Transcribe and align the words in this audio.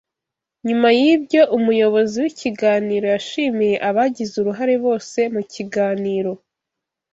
Nyuma 0.67 0.89
y’ibyo 0.99 1.41
umuyobozi 1.57 2.15
w’ikiganiro 2.23 3.05
yashimiye 3.15 3.75
abagize 3.89 4.33
uruhare 4.37 4.75
bose 4.85 5.19
mu 5.33 5.41
kiganiro 5.53 6.31